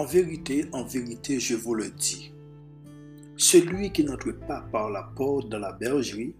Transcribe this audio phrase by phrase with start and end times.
[0.00, 2.32] En vérité, en vérité, je vous le dis.
[3.36, 6.34] Celui qui n'entre pas par la porte dans la bergerie,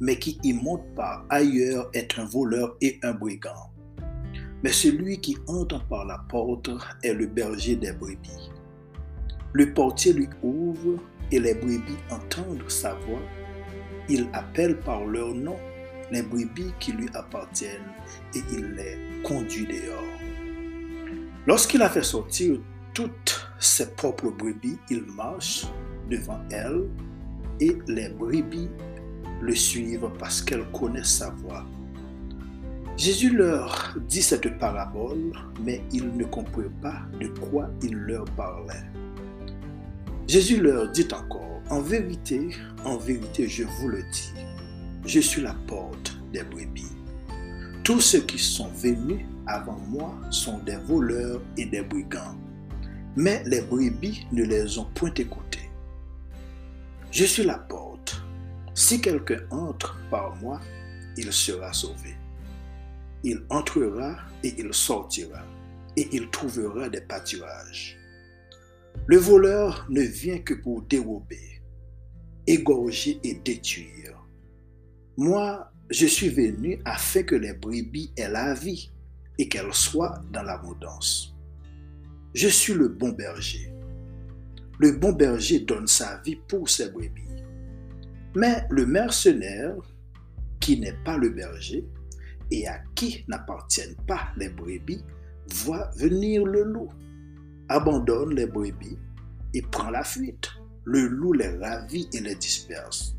[0.00, 3.70] mais qui y monte par ailleurs est un voleur et un brigand.
[4.62, 6.70] Mais celui qui entre par la porte
[7.02, 8.50] est le berger des brebis.
[9.52, 10.98] Le portier lui ouvre
[11.30, 13.20] et les brebis entendent sa voix.
[14.08, 15.58] Il appelle par leur nom
[16.10, 17.92] les brebis qui lui appartiennent
[18.34, 20.02] et il les conduit dehors.
[21.46, 22.58] Lorsqu'il a fait sortir
[22.94, 25.66] toutes ses propres brebis, il marche
[26.08, 26.84] devant elles
[27.60, 28.68] et les brebis
[29.40, 31.66] le suivent parce qu'elles connaissent sa voix.
[32.96, 38.84] Jésus leur dit cette parabole, mais ils ne comprirent pas de quoi il leur parlait.
[40.28, 42.50] Jésus leur dit encore, en vérité,
[42.84, 44.32] en vérité, je vous le dis,
[45.04, 46.92] je suis la porte des brebis.
[47.82, 52.36] Tous ceux qui sont venus avant moi sont des voleurs et des brigands,
[53.16, 55.70] mais les brebis ne les ont point écoutés.
[57.10, 58.20] Je suis la porte.
[58.74, 60.60] Si quelqu'un entre par moi,
[61.16, 62.16] il sera sauvé.
[63.22, 65.42] Il entrera et il sortira,
[65.96, 67.96] et il trouvera des pâturages.
[69.06, 71.62] Le voleur ne vient que pour dérober,
[72.46, 74.18] égorger et détruire.
[75.16, 78.90] Moi, je suis venu afin que les brebis aient la vie
[79.38, 81.33] et qu'elles soient dans l'abondance.
[82.34, 83.72] Je suis le bon berger.
[84.80, 87.22] Le bon berger donne sa vie pour ses brebis.
[88.34, 89.76] Mais le mercenaire,
[90.58, 91.84] qui n'est pas le berger
[92.50, 95.04] et à qui n'appartiennent pas les brebis,
[95.52, 96.88] voit venir le loup,
[97.68, 98.98] abandonne les brebis
[99.54, 100.50] et prend la fuite.
[100.84, 103.14] Le loup les ravit et les disperse.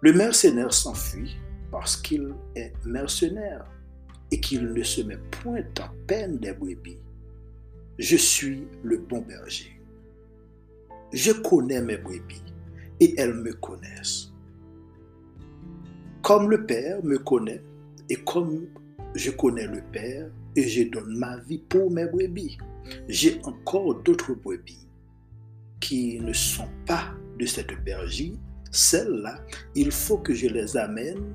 [0.00, 1.36] Le mercenaire s'enfuit
[1.70, 3.66] parce qu'il est mercenaire
[4.30, 7.03] et qu'il ne se met point en peine des brebis.
[7.98, 9.80] Je suis le bon berger.
[11.12, 12.42] Je connais mes brebis
[13.00, 14.32] et elles me connaissent.
[16.22, 17.62] Comme le Père me connaît
[18.10, 18.66] et comme
[19.14, 22.58] je connais le Père et je donne ma vie pour mes brebis.
[23.08, 24.88] J'ai encore d'autres brebis
[25.80, 28.38] qui ne sont pas de cette bergerie.
[28.70, 29.38] Celles-là,
[29.74, 31.34] il faut que je les amène.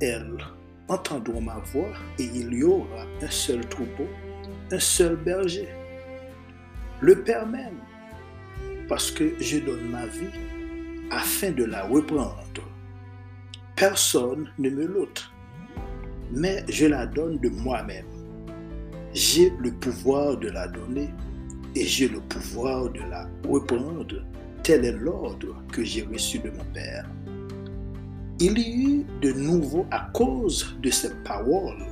[0.00, 0.36] Elles
[0.88, 4.06] entendront ma voix et il y aura un seul troupeau,
[4.72, 5.68] un seul berger.
[7.00, 7.78] Le Père même,
[8.88, 10.38] parce que je donne ma vie
[11.10, 12.62] afin de la reprendre.
[13.74, 15.30] Personne ne me l'ôte,
[16.32, 18.06] mais je la donne de moi-même.
[19.12, 21.10] J'ai le pouvoir de la donner
[21.74, 24.24] et j'ai le pouvoir de la reprendre.
[24.62, 27.08] Tel est l'ordre que j'ai reçu de mon Père.
[28.40, 31.82] Il y eut de nouveau à cause de cette parole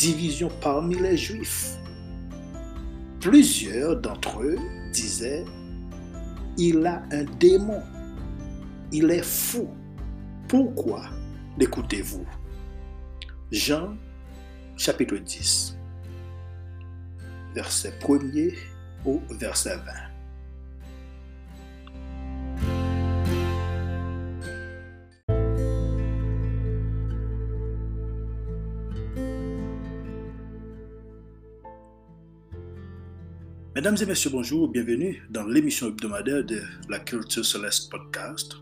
[0.00, 1.76] division parmi les Juifs.
[3.20, 4.58] Plusieurs d'entre eux
[4.92, 5.44] disaient,
[6.56, 7.82] il a un démon
[8.92, 9.68] il est fou.
[10.48, 11.02] Pourquoi
[11.58, 12.26] l'écoutez-vous
[13.52, 13.96] Jean
[14.76, 15.76] chapitre 10,
[17.54, 18.54] verset 1er
[19.04, 20.09] au verset 20.
[33.80, 36.60] Mesdames et messieurs, bonjour, bienvenue dans l'émission hebdomadaire de
[36.90, 38.56] la Culture Céleste Podcast.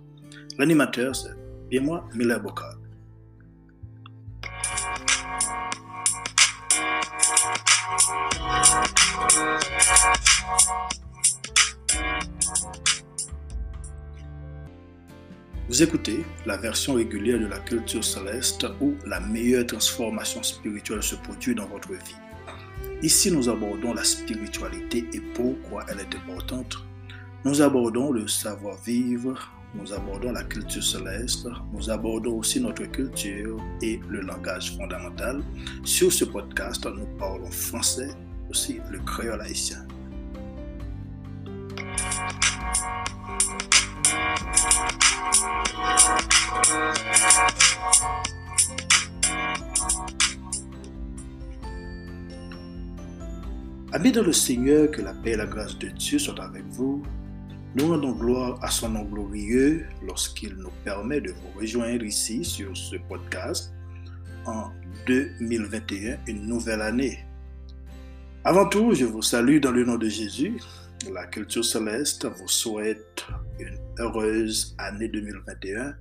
[0.57, 1.35] L'animateur, c'est
[1.69, 2.77] bien moi, Miller Bocard.
[15.69, 21.17] Vous écoutez la version régulière de la culture céleste où la meilleure transformation spirituelle se
[21.17, 22.28] produit dans votre vie.
[23.01, 26.79] Ici, nous abordons la spiritualité et pourquoi elle est importante.
[27.45, 29.39] Nous abordons le savoir-vivre,
[29.77, 35.45] nous abordons la culture céleste, nous abordons aussi notre culture et le langage fondamental.
[35.85, 38.11] Sur ce podcast, nous parlons français,
[38.51, 39.87] aussi le créole haïtien.
[53.99, 57.03] Amis dans le Seigneur, que la paix et la grâce de Dieu soient avec vous.
[57.75, 62.77] Nous rendons gloire à son nom glorieux lorsqu'il nous permet de vous rejoindre ici sur
[62.77, 63.75] ce podcast
[64.47, 64.71] en
[65.09, 67.27] 2021, une nouvelle année.
[68.45, 70.61] Avant tout, je vous salue dans le nom de Jésus.
[71.13, 73.27] La culture céleste vous souhaite
[73.59, 75.97] une heureuse année 2021.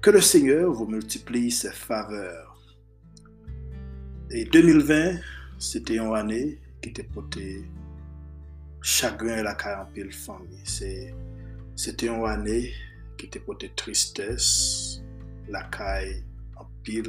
[0.00, 2.56] Que le Seigneur vous multiplie ses faveurs.
[4.30, 5.16] Et 2020,
[5.58, 7.44] c'était une année ki te pote
[8.84, 10.60] chagrin la ka anpil fami.
[10.68, 12.58] Se te yon ane
[13.16, 15.00] ki te pote tristesse,
[15.48, 16.18] la ka e
[16.60, 17.08] anpil,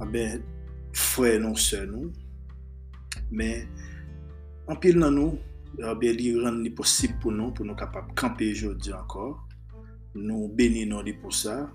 [0.00, 0.24] anbe
[0.96, 2.08] fwe non se nou,
[3.32, 3.68] men
[4.72, 5.36] anpil nan nou,
[5.88, 9.34] anbe li ran ni posib pou nou, pou nou kapap kampe jodi ankor,
[10.16, 11.66] nou beni nan li pou sa,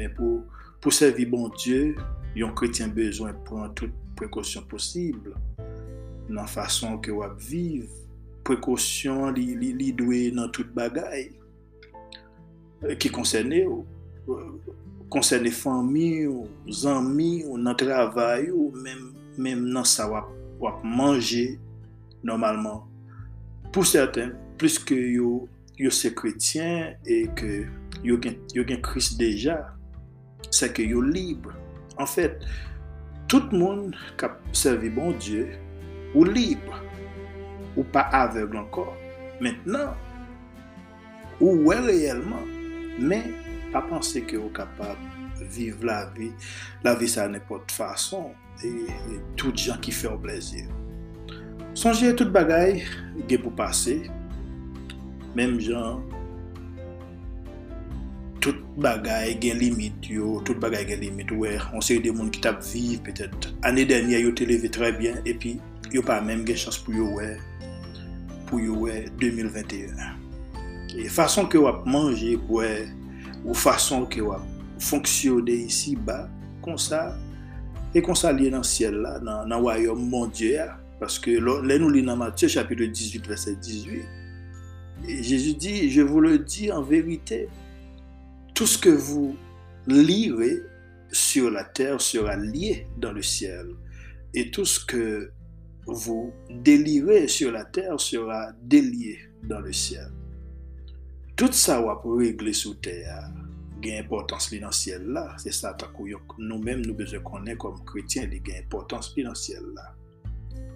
[0.00, 0.46] men pou,
[0.80, 1.92] pou servi bon Diyo,
[2.38, 5.36] yon kretien bezwen pou an tout prekosyon posible,
[6.28, 7.88] nan fason ke wap viv,
[8.48, 11.28] prekosyon li, li, li dwe nan tout bagay
[12.84, 13.84] euh, ki konsene ou,
[14.32, 14.76] euh,
[15.12, 19.10] konsene fami ou, zanmi ou, nan travay ou, mem,
[19.40, 20.30] mem nan sa wap,
[20.60, 21.58] wap manje
[22.26, 22.84] normalman.
[23.72, 25.46] Pou certain, plus ke yo,
[25.78, 27.62] yo se kretien, e ke
[28.04, 29.60] yo gen, yo gen kris deja,
[30.50, 31.54] se ke yo libre.
[31.98, 32.46] En fèt, fait,
[33.28, 35.46] tout moun kap servi bon Diyo,
[36.14, 36.80] ou libre
[37.78, 38.90] ou pa avegle ankor.
[39.42, 39.92] Mètnen,
[41.38, 42.48] ou wè reyelman,
[42.98, 43.30] men
[43.72, 44.98] pa panse ke ou kapab
[45.54, 46.32] vive la vi,
[46.82, 48.32] la vi sa nepot fason,
[48.64, 50.66] e tout jan ki fè ou plezir.
[51.78, 52.80] Sonje tout bagay
[53.30, 54.00] gen pou pase,
[55.38, 56.02] menm jan,
[58.42, 62.32] tout bagay gen limit yo, tout bagay gen limit, ouè, on se y de moun
[62.34, 65.58] ki tap vive, petèt, ane denye yo te leve trebyen, epi
[65.94, 67.34] yo pa menm gen chans pou yo wè,
[68.48, 70.02] pou yo wè 2021.
[70.98, 72.72] E fason ke wap manje, wè,
[73.44, 74.44] ou fason ke wap
[74.82, 76.26] fonksyode isi ba,
[76.64, 77.12] kon sa,
[77.94, 80.70] e kon sa liye nan siel la, nan wayom mondye ya,
[81.00, 84.18] paske lè nou li nan Matye, chapitre 18, verset 18,
[85.06, 87.48] Jésus di, je vous le di en verite,
[88.54, 89.36] tout ce que vous
[89.86, 90.58] lirez
[91.12, 93.66] sur la terre sera liye dans le ciel,
[94.34, 95.30] et tout ce que
[95.88, 100.12] vous délirez sur la terre sera délié dans le ciel.
[101.36, 103.20] Tout sa wap regle sou teya
[103.78, 105.22] gen importans li nan siel la.
[105.38, 109.22] Se sa takou yon nou menm nou beze konen kom kretien li gen importans li
[109.22, 109.86] nan siel la.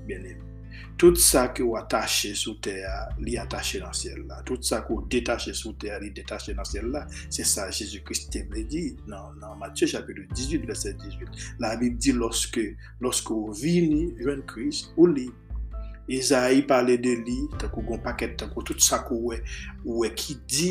[0.06, 0.51] Bien eme.
[1.00, 4.40] Tout sa ki ou atache sou teya li atache nan siel la.
[4.46, 7.04] Tout sa ki ou detache sou teya li detache nan siel la.
[7.26, 11.58] Se sa Jezu Christ te ble di nan Matye chapitou 18 verset 18.
[11.62, 12.70] La Bib di loske
[13.34, 15.28] ou vini jwen Christ ou li
[16.08, 19.38] Isaïe pale de li, tout sa kou we,
[19.84, 20.70] we ki di,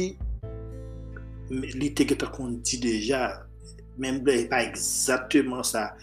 [1.50, 3.21] li teke takou di deja,
[4.01, 5.94] exateman sa,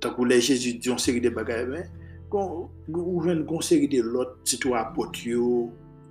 [0.00, 1.90] takou le Jezu di yon seri de bagay, men,
[2.30, 5.70] kon, ou ven konseri de lot sitwa apot yo,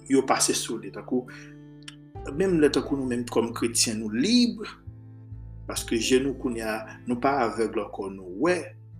[0.09, 1.29] yo pase sou li, takou.
[2.35, 4.67] Mem le takou nou menm kom kretien nou libre,
[5.69, 8.57] paske jenou koun ya nou pa avek lor kon nou we,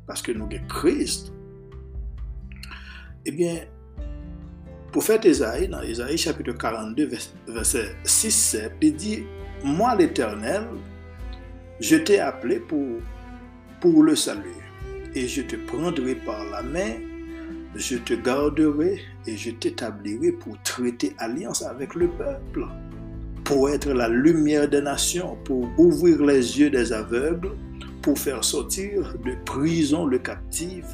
[0.08, 1.34] paske nou gen krist.
[3.28, 3.66] Ebyen,
[4.94, 7.10] pou fèt Ezaïe, nan Ezaïe chapitre 42,
[7.52, 9.20] verset 6-7, li di,
[9.64, 10.64] Moi l'Eternel,
[11.82, 13.02] je t'ai appelé pour,
[13.82, 14.56] pour le salut,
[15.14, 16.94] et je te prendrai par la main,
[17.76, 22.66] je te garderai, et je t'établirai pour traiter alliance avec le peuple,
[23.44, 27.52] pour être la lumière des nations, pour ouvrir les yeux des aveugles,
[28.02, 30.86] pour faire sortir de prison le captif,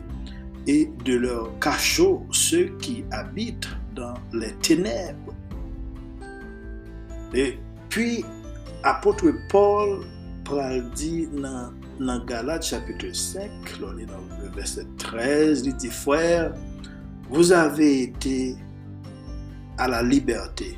[0.68, 5.34] et de leur cachot ceux qui habitent dans les ténèbres.
[7.34, 7.58] Et
[7.90, 8.26] puis,
[8.84, 10.06] apôtre Paul
[10.44, 16.54] pral dit dans, dans Galates chapitre 5, dans le verset 13, il dit, frère,
[17.30, 18.56] vous avez été
[19.78, 20.78] à la liberté.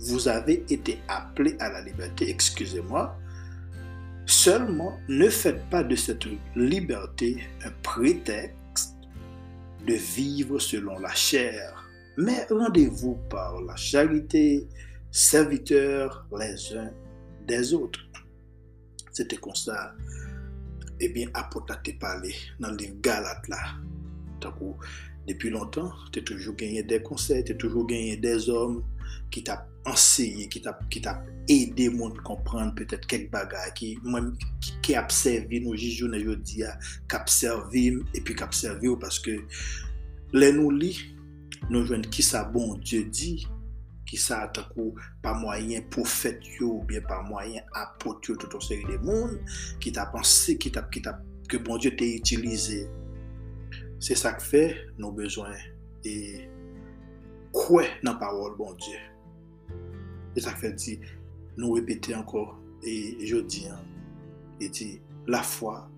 [0.00, 3.16] Vous avez été appelés à la liberté, excusez-moi.
[4.26, 8.96] Seulement, ne faites pas de cette liberté un prétexte
[9.86, 14.68] de vivre selon la chair, mais rendez-vous par la charité,
[15.10, 16.90] serviteurs les uns
[17.46, 18.00] des autres.
[19.12, 19.94] C'était comme ça.
[21.04, 22.32] ebyen apot la te pale
[22.62, 23.60] nan liv galat la.
[24.42, 24.76] Takou,
[25.28, 28.80] depi lontan, te toujou genye de konsey, te toujou genye de zom
[29.32, 34.74] ki tap enseye, ki tap, ki tap ede moun kompran petet kek bagay, ki, ki,
[34.84, 36.74] ki ap servi nou jijou na jodi ya,
[37.10, 39.38] kap servi epi kap servi ou paske
[40.34, 40.94] le nou li,
[41.68, 43.34] nou jwen ki sa bon Diyo di,
[44.12, 44.74] qui ça attaque
[45.22, 49.40] pas moyen prophète ou bien pas moyen apôtre tout un série de monde
[49.80, 52.90] qui t'a pensé, qui t'a, qui t'a, que bon Dieu t'a utilisé.
[53.98, 55.56] C'est ça que fait nos besoins
[56.04, 56.46] et
[57.52, 58.76] quoi dans la parole bon
[60.36, 61.00] ça fait dit,
[61.56, 63.80] nous répéter encore, et je dis, hein,
[64.60, 65.88] et dit, la foi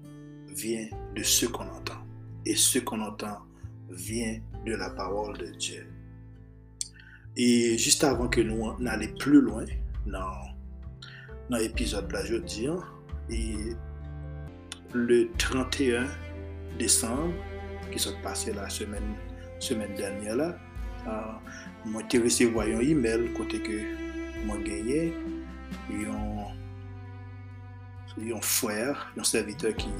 [0.54, 2.06] vient de ce qu'on entend.
[2.47, 3.38] Et ce qu'on entend
[3.90, 5.93] vient de la parole de Dieu.
[7.34, 9.66] E jist avan ke nou nan ale plou lwen
[10.06, 10.52] nan,
[11.50, 12.78] nan epizod la jodi an,
[13.26, 13.74] e
[14.94, 16.06] le 31
[16.78, 17.34] Desembre,
[17.90, 19.16] ki sot pase la semen,
[19.58, 20.46] semen danyan la,
[21.10, 21.40] an,
[21.88, 23.80] mwen te resevo yon e-mail kote ke
[24.44, 25.00] mwen genye,
[25.90, 26.54] yon,
[28.30, 29.90] yon fwer, yon serviteur ki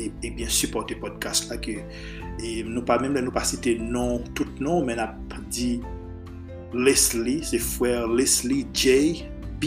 [0.00, 1.76] e, e bien supporte podcast la ki,
[2.40, 5.74] e nou pa mèm la nou pa site non, tout non, men ap di
[6.74, 9.24] Leslie, c'est frère Leslie J.
[9.60, 9.66] B.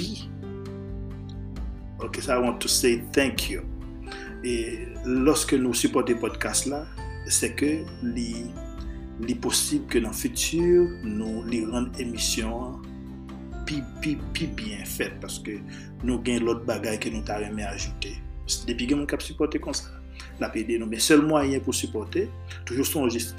[2.00, 3.62] Ok, so I want to say thank you.
[4.44, 6.86] Et lorsque nous supportons podcast là,
[7.28, 7.84] c'est que
[9.28, 12.80] est possible que dans le futur, nous les rendons émission
[13.66, 15.52] plus bien faite parce que
[16.04, 18.14] nous avons l'autre bagage que nous avons ajouté.
[18.68, 19.90] Depuis que nous avons supporté comme ça,
[20.40, 22.30] la PD, nous mais seul moyen pour supporter,
[22.66, 23.36] toujours son geste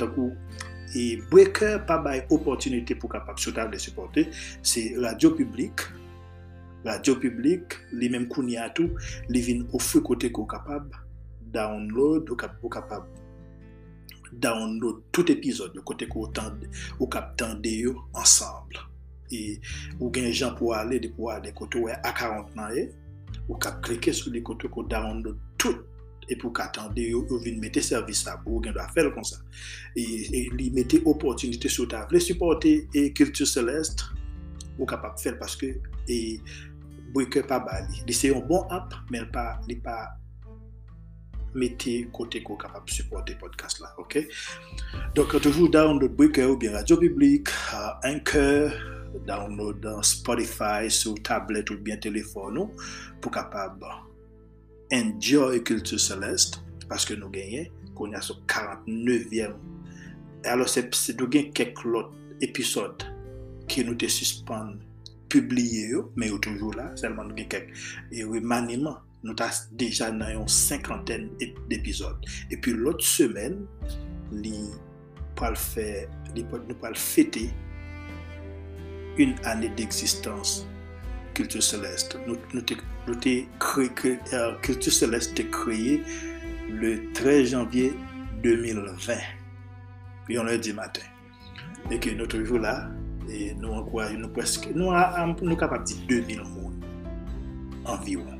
[0.94, 3.38] et Breaker pas bail opportunité pour capable
[3.72, 4.28] de supporter,
[4.62, 5.80] c'est radio publique.
[6.84, 8.90] Radio publique, les mêmes kounia tout,
[9.28, 10.96] les vinn offrir côté qu'on capable
[11.42, 13.06] download ou capable
[14.32, 16.30] download tout épisode de côté qu'on
[16.98, 18.76] ou capable ensemble.
[19.32, 19.60] Et
[20.00, 22.68] ou gen gens pour aller de pour aller côté à 40 ans
[23.48, 25.76] ou cap cliquer sur les côtés qu'on download tout
[26.30, 29.26] e pou katande yo, yo vin mette servis sa pou gen do a fel kon
[29.26, 29.40] sa.
[29.98, 34.14] E, e li mette opotunite sou ta vle supporte e kiltu selestre
[34.78, 35.74] ou kapap fel paske
[36.08, 36.20] e
[37.10, 38.04] bouike pa bali.
[38.06, 39.98] Li se yon bon ap, men pa, li pa
[41.58, 44.20] mette kote ko kapap supporte podcast la, ok?
[45.18, 47.50] Donk toujou download bouike ou bien radio publik,
[48.06, 48.70] anker,
[49.26, 52.86] download Spotify sou tablet ou bien telefon nou
[53.18, 54.09] pou kapap bon.
[54.94, 59.56] enjoy kultur seleste, paske nou genyen, kon ya sou 49èm.
[60.50, 60.86] Alo se
[61.18, 63.04] nou gen kek lot episod
[63.70, 64.86] ki nou te suspande
[65.30, 67.70] publiye yo, men yo toujou la, selman nou gen kek.
[68.10, 71.28] E wè maniman, nou ta deja nan yon 50èn
[71.76, 72.26] epizod.
[72.50, 73.60] E pi lot semen,
[74.42, 74.56] li
[75.38, 77.46] pal fè, li pal nou pal fète
[79.20, 80.60] yon anè d'eksistans
[81.34, 82.18] Culture Céleste
[85.40, 86.02] est créé
[86.68, 87.94] le 13 janvier
[88.42, 89.14] 2020,
[90.26, 91.02] puis on du matin.
[91.90, 92.88] Et que nous toujours là,
[93.28, 96.84] et nous encourageons, nous presque, nous sommes capables de dire 2000 monde
[97.84, 98.38] environ,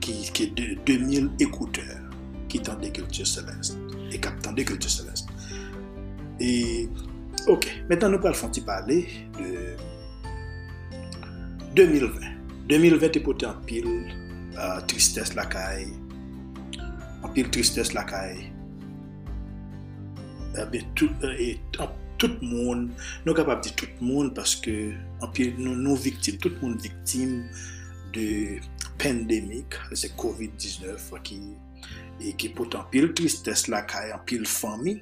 [0.00, 2.00] qui, est 2000 écouteurs
[2.48, 3.78] qui tendent Culture Céleste
[4.12, 5.28] et qui attendent Culture Céleste.
[6.40, 6.88] Et,
[7.46, 9.76] ok, maintenant nous allons parler de
[11.74, 12.30] 2020.
[12.70, 13.88] 2020 te pote an pil
[14.54, 15.88] uh, tristesse lakay.
[17.24, 18.46] An pil tristesse lakay.
[20.54, 21.88] Uh, tout, uh,
[22.22, 22.86] tout moun,
[23.26, 27.40] nou kapap di tout moun paske an pil nou, nou viktim, tout moun viktim
[28.14, 28.60] de
[29.02, 31.40] pandemik, se COVID-19 ki,
[32.38, 35.00] ki pote an pil tristesse lakay, an pil fami.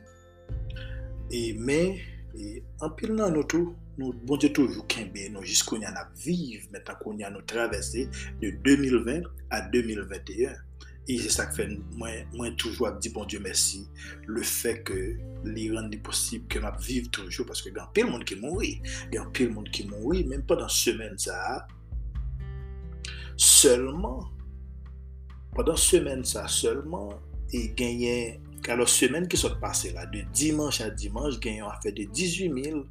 [1.33, 2.01] E men,
[2.33, 6.65] E anpil nan nou tou, nou bon diyo toujou kenbe nou jiskoun yan ap viv
[6.73, 8.07] metan kon yan nou travese
[8.41, 10.61] de 2020 a 2021.
[11.11, 11.67] E se sak fe
[11.99, 13.83] mwen, mwen toujou ap di bon Diyo mersi
[14.31, 14.99] le fe ke
[15.49, 18.77] li rande posib ke m ap viv toujou paske gen pil moun ki mounri.
[19.11, 21.37] Gen pil moun ki mounri, menm pa dan semen sa.
[23.35, 24.23] Seleman,
[25.57, 27.19] pa dan semen sa seleman,
[27.53, 31.79] e genyen ka lo semen ki sot pase la, de dimanche a dimanche, genyen a
[31.83, 32.85] fe de 18 mil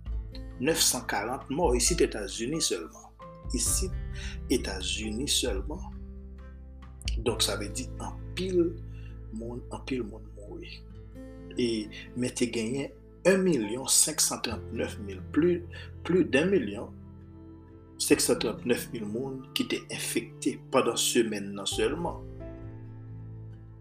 [0.62, 3.12] 940 morts ici aux États-Unis seulement.
[3.54, 3.90] Ici,
[4.50, 5.92] États-Unis seulement.
[7.18, 8.76] Donc ça veut dire un pile
[9.34, 10.72] monde, un pile monde mourir.
[11.58, 12.94] Et mais tu gagné
[13.26, 13.38] 1
[13.88, 15.64] 539 000, plus,
[16.04, 16.90] plus d'un million
[17.98, 22.24] 539 000 monde qui étaient infectés pendant semaine seulement.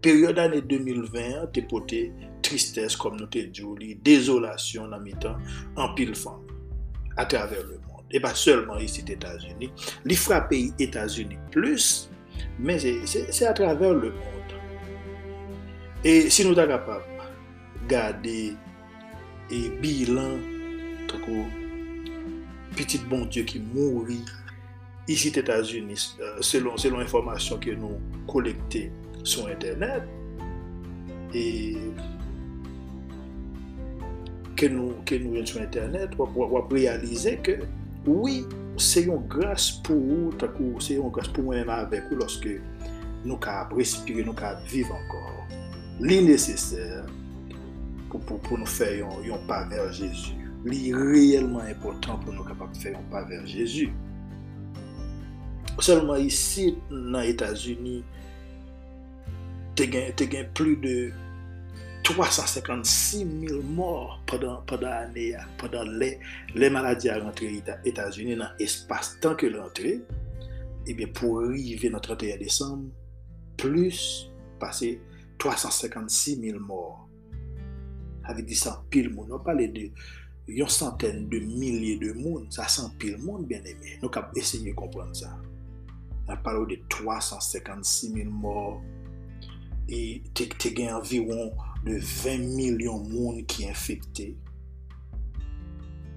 [0.01, 5.37] Période année 2020, tu porté tristesse comme nous te dit, désolation dans mi-temps,
[5.75, 6.41] en pile femme
[7.17, 8.03] à travers le monde.
[8.09, 9.71] Et pas seulement ici aux États-Unis.
[10.05, 12.09] Il frappe les États-Unis plus,
[12.59, 14.21] mais c'est à travers le monde.
[16.03, 17.03] Et si nous sommes capables
[17.83, 18.53] de garder
[19.51, 20.37] et bilan,
[22.75, 24.25] petit bon Dieu qui mourit
[25.07, 28.89] ici aux États-Unis, euh, selon, selon l'information que nous collectons
[29.23, 30.03] sur Internet,
[31.33, 31.77] et
[34.55, 37.59] que nous, que nous sur Internet, on réaliser que
[38.05, 38.45] oui,
[38.77, 40.31] c'est une grâce pour vous,
[40.79, 42.49] c'est une grâce pour moi-même avec vous lorsque
[43.25, 45.47] nous pouvons respirer, nous pouvons vivre encore.
[45.99, 47.05] L'innécessaire
[48.09, 50.33] pour, pour, pour nous faire un, pas vers Jésus.
[50.65, 53.91] li réellement important pour nous capables de faire un pas vers Jésus.
[55.79, 58.03] Seulement ici, dans les États-Unis,
[59.75, 59.83] tu
[60.37, 61.11] as plus de
[62.03, 66.19] 356 000 morts pendant, l'année, pendant les,
[66.69, 70.01] maladies à rentrer aux États-Unis dans l'espace tant que l'entrée.
[70.87, 72.89] Et bien, pour arriver le 31 décembre,
[73.55, 74.99] plus passer
[75.37, 77.07] 356 000 morts.
[78.23, 79.31] Avec dit ça, pile monde.
[79.31, 79.91] On parle de
[80.47, 82.47] une centaine de milliers de monde.
[82.51, 83.99] Ça sent pile monde, bien aimé.
[84.01, 85.37] Nous avons essayé de comprendre ça.
[86.27, 88.29] On parle de 356 000
[89.91, 91.51] e tek te gen anviron
[91.83, 94.31] de 20 milyon moun ki infekte.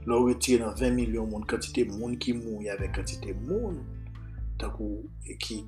[0.07, 3.81] Lò retire nan 20 milyon moun, kantite moun ki moun, yave kantite moun,
[4.61, 5.63] takou e ki,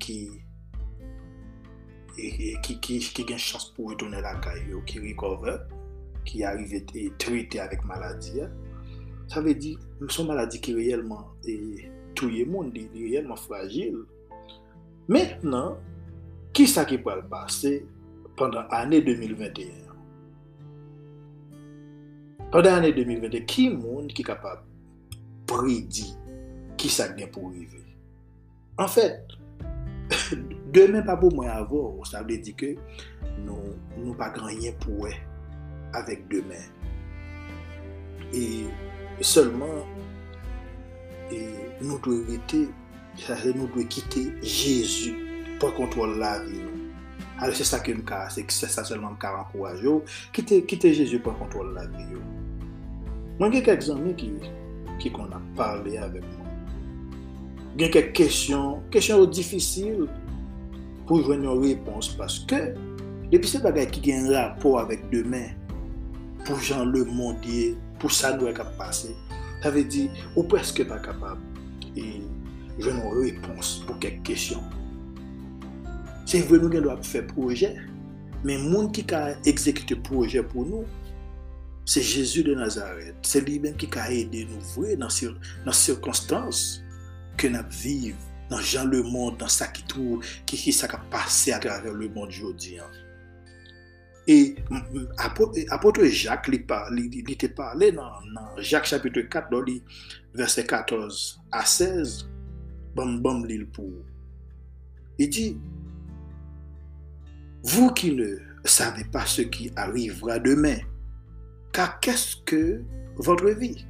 [2.15, 5.65] e, e ki, ki, ki gen chans pou retounen la kayo, ki recover,
[6.27, 8.47] ki arrive et trite avèk maladi ya.
[9.27, 11.25] Sa ve di, mson maladi ki reyelman
[12.15, 14.03] touye moun, di reyelman fragil.
[15.11, 15.75] Mètnen,
[16.55, 17.79] ki sa ki pou al pase,
[18.37, 19.65] pendant l'année 2021.
[22.51, 24.61] Pendant l'année 2021, qui monde qui est capable
[25.11, 25.17] de
[25.53, 26.15] prédire
[26.77, 27.83] qui ça vient pour arriver?
[28.77, 29.27] En fait,
[30.71, 32.75] demain pas pour moi avant, ça veut dire que
[33.39, 33.57] nous
[33.97, 35.07] n'avons pas grand-rien pour
[35.93, 36.63] avec demain.
[38.33, 38.65] Et
[39.21, 39.85] seulement,
[41.31, 41.49] et
[41.81, 42.69] nous devons éviter,
[43.55, 45.15] nous devons quitter Jésus
[45.59, 46.76] pour contrôler la vie.
[47.37, 49.99] Ale se sa ke m ka, se sa selman m ka ankouraj yo,
[50.33, 52.21] kite, kite Jezu pou kontrol la vi yo.
[53.37, 54.31] Mwen gen kek zanmi ki,
[54.97, 56.55] ki kon ap parle avèk mwen.
[57.77, 60.07] Gen kek kesyon, kesyon ou difisil
[61.05, 62.63] pou jwen yon repons paske
[63.29, 65.43] depi se bagay ki gen rapor avèk demè
[66.47, 69.13] pou jan le mondye, pou sa nou ek ap pase,
[69.61, 71.37] ta ve di ou preske pa kapab
[71.93, 72.17] e
[72.81, 74.65] jwen yon repons pou kek kesyon.
[76.27, 77.77] C'est vrai nous doit faire projet,
[78.43, 80.83] mais le monde qui a exécuté le projet pour nous,
[81.85, 83.15] c'est Jésus de Nazareth.
[83.21, 86.83] C'est lui-même qui a aidé nous dans les circonstances
[87.37, 88.17] que nous vivons
[88.49, 88.59] dans
[88.89, 90.77] le monde, dans ça qui trouve, qui, qui
[91.09, 92.77] passé à travers le monde aujourd'hui.
[92.77, 92.91] Hein.
[94.27, 94.55] Et
[95.17, 98.11] apôtre Jacques, il était parlé dans,
[98.57, 99.63] Jacques chapitre 4, dans
[100.33, 102.27] verset 14 à 16,
[102.93, 103.93] bam bam l'île pour.
[105.17, 105.57] Il dit,
[107.67, 110.77] vous qui ne savez pas ce qui arrivera demain,
[111.73, 112.81] car qu'est-ce que
[113.17, 113.85] votre vie?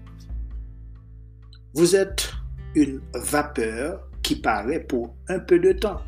[1.75, 2.33] Vous êtes
[2.73, 6.01] une vapeur qui paraît pour un peu de temps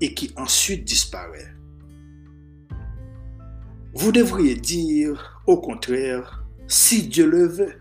[0.00, 1.52] et qui ensuite disparaît.
[3.92, 7.74] Vous devriez dire au contraire, si Dieu le veut,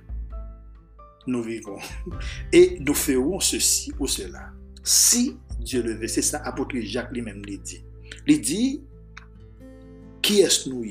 [1.27, 1.77] nous vivons
[2.51, 4.49] et nous ferons ceci ou cela.
[4.83, 7.85] Si Dieu le veut, c'est ça apôtre Jacques lui-même lui dit.
[8.25, 8.81] Il dit,
[10.23, 10.83] qui est-ce nous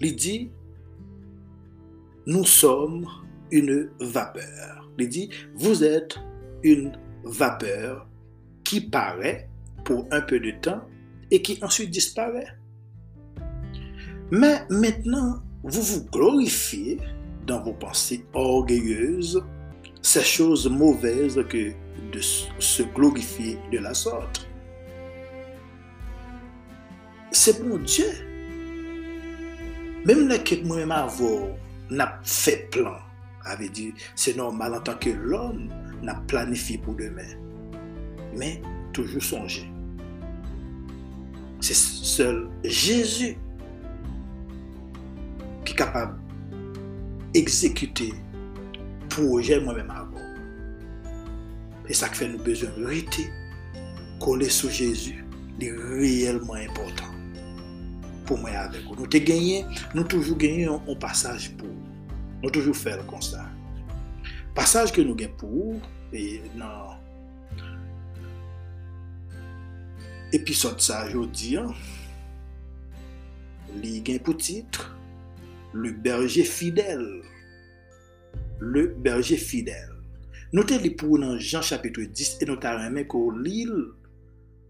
[0.00, 0.50] Il dit,
[2.26, 3.06] nous sommes
[3.50, 4.88] une vapeur.
[4.98, 6.18] Il dit, vous êtes
[6.62, 8.08] une vapeur
[8.64, 9.50] qui paraît
[9.84, 10.82] pour un peu de temps
[11.30, 12.56] et qui ensuite disparaît.
[14.30, 16.98] Mais maintenant, vous vous glorifiez
[17.46, 19.44] dans vos pensées orgueilleuses,
[20.00, 21.72] ces choses mauvaises que
[22.12, 24.51] de se glorifier de la sorte.
[27.44, 28.06] C'est mon Dieu.
[30.06, 31.48] Même les que moi-même avant
[31.90, 32.98] n'a fait plan
[33.44, 35.68] avait dit, c'est normal en tant que l'homme
[36.04, 37.26] n'a planifié pour demain.
[38.36, 39.68] Mais toujours songer.
[41.60, 43.36] C'est seul Jésus
[45.64, 46.20] qui est capable
[47.34, 48.14] d'exécuter
[49.08, 50.28] projet moi-même avant.
[51.88, 53.28] Et ça fait nous besoin de rester
[54.20, 55.24] coller sur Jésus,
[55.60, 56.54] est réellement
[58.28, 58.98] pou mwen avek ou.
[58.98, 62.08] Nou te genyen, nou toujou genyen an pasaj pou ou.
[62.42, 63.46] Nou toujou fel kon sa.
[64.56, 65.82] Pasaj ke nou gen pou ou,
[66.12, 66.98] e nan
[70.36, 71.70] episod sa jodi an,
[73.80, 74.92] li gen pou titre,
[75.72, 77.22] Le berje fidel.
[78.60, 79.88] Le berje fidel.
[80.52, 83.86] Nou te li pou nan Jean chapitre 10, e nou ta remen ko li l,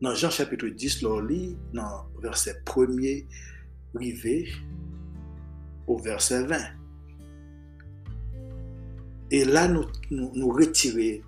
[0.02, 3.26] dans Jean chapitre 10, l'on lit dans verset 1er,
[3.94, 4.52] arrivé
[5.86, 6.58] au verset 20.
[9.30, 11.22] Et là, nous, nous, nous retirer,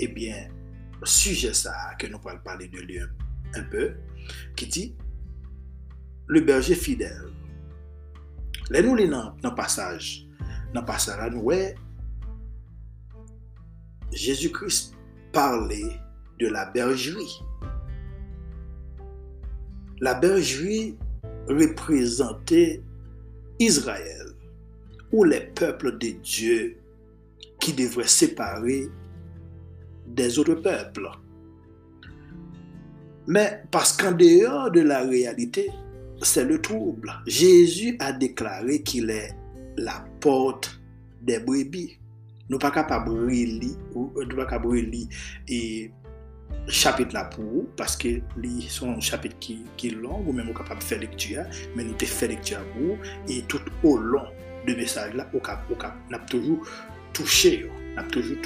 [0.00, 0.48] eh bien,
[1.00, 3.92] le sujet ça, que nous allons parler de lui un, peu,
[4.56, 4.96] qui dit,
[6.26, 7.28] le berger fidèle.
[8.72, 10.22] Lè nou li nan passage,
[10.72, 11.74] nan passage la nou wè,
[14.16, 14.94] Jésus-Christ
[15.34, 15.98] parle
[16.40, 17.42] de la bergerie.
[20.02, 20.96] La bergerie
[21.48, 22.82] représentait
[23.60, 24.34] Israël,
[25.12, 26.76] ou les peuples de Dieu
[27.60, 28.88] qui devraient séparer
[30.08, 31.08] des autres peuples.
[33.28, 35.70] Mais parce qu'en dehors de la réalité,
[36.20, 37.12] c'est le trouble.
[37.28, 39.36] Jésus a déclaré qu'il est
[39.76, 40.80] la porte
[41.20, 41.96] des brebis.
[42.50, 43.76] Nous lire
[44.26, 45.06] nous pas capable lire
[45.46, 45.92] et
[46.68, 50.54] chapitre là pour parce que li son chapitre qui qui est long ou même on
[50.54, 54.26] capable faire lecture mais nous te fait lecture pour et tout au long
[54.66, 55.66] de message là cap
[56.10, 56.64] n'a toujours
[57.12, 58.36] touché n'a toujours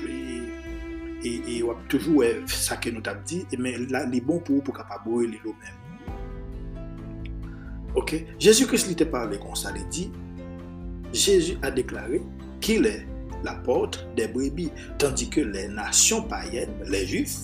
[1.24, 4.62] et, et, on a toujours ça que nous t'a dit mais là les bon pour
[4.62, 6.14] pour capable lire même.
[7.94, 8.14] OK?
[8.38, 10.10] Jésus-Christ lui t'a parlé comme ça il dit
[11.12, 12.22] Jésus a déclaré
[12.60, 13.06] qu'il est
[13.44, 17.36] la porte des brebis, tandis que les nations païennes, les juifs,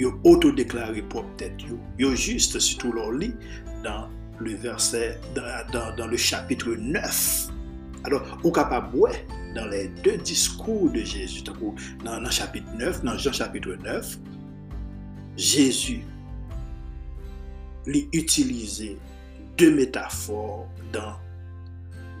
[0.00, 1.54] ont auto-déclaré pour tête
[1.98, 3.34] Ils ont juste surtout leur lit
[3.84, 7.48] dans le verset, dans, dans, le chapitre 9.
[8.04, 8.98] Alors, on capable
[9.54, 11.42] dans les deux discours de Jésus,
[12.04, 14.18] dans, le chapitre 9, dans Jean chapitre 9,
[15.36, 16.02] Jésus
[17.86, 18.98] lui utilisé
[19.56, 21.16] deux métaphores dans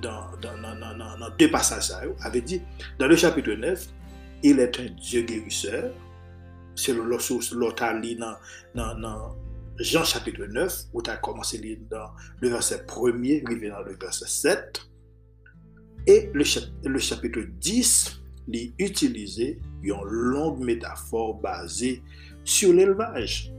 [0.02, 2.60] dans, dans, deux passages, avait dit,
[2.98, 3.86] dans le chapitre 9,
[4.42, 5.92] il est un Dieu guérisseur.
[6.74, 8.36] selon lò sous lò ta li nan,
[8.74, 9.38] nan, nan
[9.80, 14.28] Jean chapitre 9, ou ta komanse li nan le verset 1er, rive nan le verset
[14.28, 14.82] 7,
[16.06, 16.44] et le,
[16.84, 19.52] le chapitre 10 li utilize
[19.86, 22.02] yon long metafor basé
[22.44, 23.52] sur l'élevage.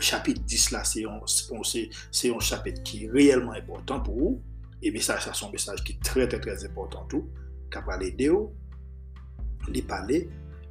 [0.00, 4.40] Chapitre 10 la, se yon chapitre ki reyelman important pou ou,
[4.82, 7.30] e mesaj sa son mesaj ki tre tre tre important ou,
[7.72, 8.50] kap pale de ou,
[9.70, 10.26] li pale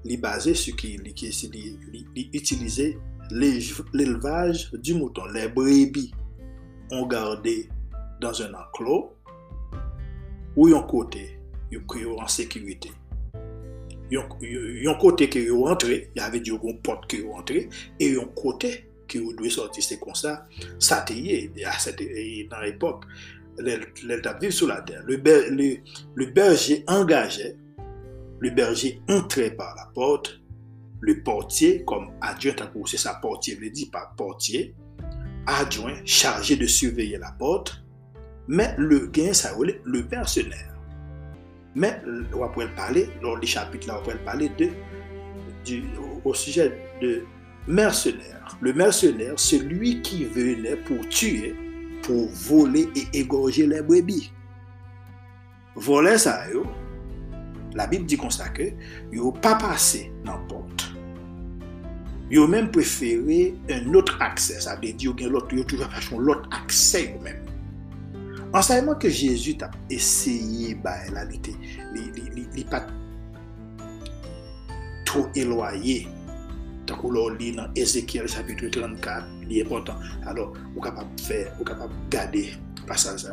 [0.05, 2.97] il basé sur qui il utilisait
[3.31, 5.25] l'élevage du mouton.
[5.33, 6.11] Les brebis
[6.91, 7.69] ont gardé
[8.19, 9.15] dans un enclos
[10.55, 11.39] où ont côté,
[11.73, 12.91] ont en sécurité.
[14.11, 18.17] Ils ont côté qui ont entré, il y avait du porte qui ont entré, et
[18.17, 19.83] ont côté qui ont dû sortir.
[19.83, 20.45] C'est comme ça,
[20.79, 21.05] ça
[22.49, 23.05] dans l'époque
[23.57, 25.03] l'état vivre sur la terre.
[25.05, 27.55] Le, berger engageait,
[28.41, 30.41] le berger entrait par la porte,
[30.99, 32.53] le portier, comme adjoint,
[32.85, 34.75] c'est sa portier, le dit pas portier,
[35.45, 37.83] adjoint chargé de surveiller la porte,
[38.47, 40.75] mais le gain, ça le mercenaire.
[41.75, 42.01] Mais
[42.33, 44.51] on va parler, dans les chapitres là, on va parler
[45.63, 45.83] du,
[46.25, 47.23] au sujet de
[47.67, 48.57] mercenaire.
[48.59, 51.55] Le mercenaire, c'est lui qui venait pour tuer,
[52.03, 54.31] pour voler et égorger les brebis.
[55.75, 56.43] Voler ça,
[57.75, 58.63] la Bible dit comme ça que
[59.11, 60.91] yo pas passé dans la porte.
[62.29, 62.71] Yo même
[63.69, 65.87] un autre accès, ça veut dire l'autre yo toujours
[66.19, 67.45] l'autre accès même.
[68.53, 72.85] Enseignement que Jésus a essayé bah il pas
[75.05, 76.07] trop éloigné.
[76.85, 79.95] Tant qu'on lit dans Ézéchiel chapitre 34, est important.
[80.25, 82.53] Alors, vous capable de faire, vous capable de garder
[82.87, 83.25] passage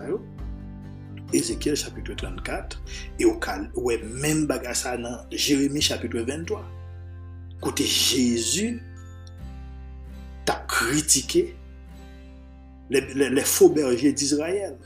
[1.33, 2.83] Ézéchiel chapitre 34
[3.19, 3.39] et au
[3.77, 6.65] ouais même bagage dans Jérémie chapitre 23.
[7.61, 8.83] Côté Jésus
[10.45, 11.55] t'a critiqué
[12.91, 14.79] les faux bergers d'Israël.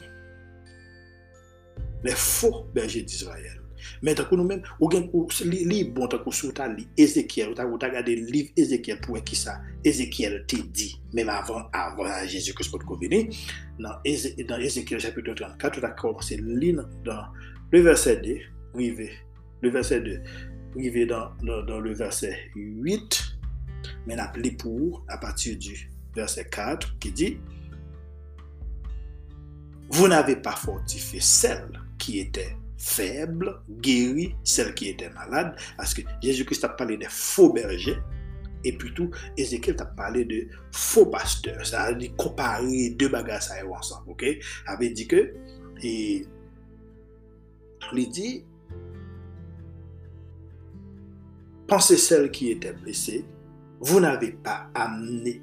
[2.02, 3.62] Les faux bergers d'Israël.
[4.03, 5.07] Men takou nou men, ou gen,
[5.47, 9.38] li bon takou sou ta li Ezekiel, ou takou ta gade liv Ezekiel pou ki
[9.38, 13.25] sa Ezekiel te di, men avan, avan Jezu kous pot kovini,
[13.83, 16.91] nan Ezekiel chapitou 34, ou ta komanse li nan
[17.73, 18.37] le verset 2,
[19.62, 20.19] le verset 2,
[20.81, 23.23] rive dan le verset 8,
[24.11, 25.79] men ap li pou, a patir du
[26.19, 27.35] verset 4, ki di,
[29.93, 36.03] Vous n'avez pas fortifié celle qui était faible, guérit celle qui était malade, parce que
[36.21, 37.99] Jésus-Christ a parlé des faux bergers,
[38.64, 41.64] et plutôt Ézéchiel a parlé de faux pasteurs.
[41.64, 44.25] Ça a dit comparer deux bagages ensemble, ok?
[44.66, 45.33] avait dit que,
[45.83, 46.27] et,
[47.92, 48.45] il dit,
[51.66, 53.25] pensez celle qui était blessée,
[53.81, 55.40] vous n'avez pas amené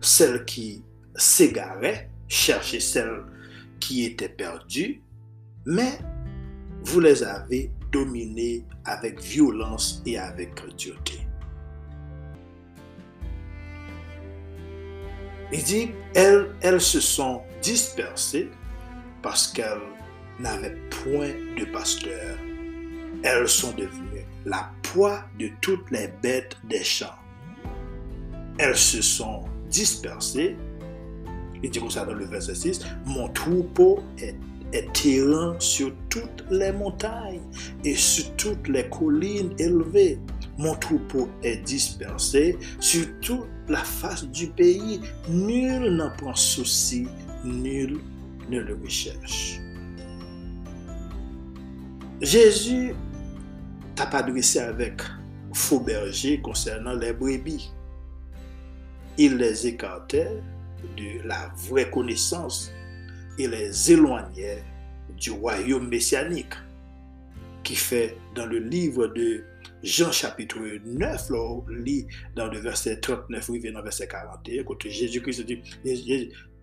[0.00, 3.24] celle qui s'égarait, cherchez celle
[3.80, 5.02] qui était perdue,
[5.66, 5.98] mais
[6.82, 11.20] vous les avez dominés avec violence et avec dureté.
[15.52, 18.48] Il dit, elles, elles se sont dispersées
[19.20, 19.80] parce qu'elles
[20.38, 22.36] n'avaient point de pasteur.
[23.22, 27.18] Elles sont devenues la proie de toutes les bêtes des champs.
[28.58, 30.56] Elles se sont dispersées.
[31.62, 34.36] Il dit comme ça dans le verset 6, Mon troupeau est,
[34.72, 37.40] est errant sur toutes les montagnes
[37.84, 40.18] et sur toutes les collines élevées.
[40.58, 45.00] Mon troupeau est dispersé sur toute la face du pays.
[45.28, 47.06] Nul n'en prend souci,
[47.44, 47.98] nul
[48.50, 49.60] ne le recherche.
[52.20, 52.94] Jésus
[53.94, 55.00] t'a adressé avec
[55.54, 57.72] faux berger concernant les brebis.
[59.16, 60.42] Il les écartait
[60.96, 62.70] de la vraie connaissance
[63.38, 64.62] et les éloignait
[65.16, 66.54] du royaume messianique
[67.62, 69.44] qui fait dans le livre de
[69.82, 74.64] Jean chapitre 9, là, on lit dans le verset 39, oui, dans le verset 41,
[74.64, 75.62] quand Jésus-Christ dit,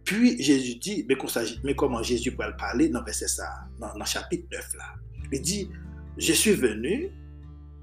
[0.03, 1.15] puis Jésus dit, mais,
[1.63, 3.45] mais comment Jésus peut parler dans verset ça,
[3.79, 4.85] dans, le chapitre 9 là?
[5.31, 5.69] Il dit,
[6.17, 7.11] je suis venu